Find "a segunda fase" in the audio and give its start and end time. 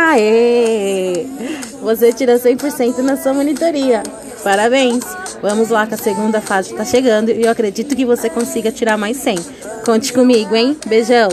5.94-6.70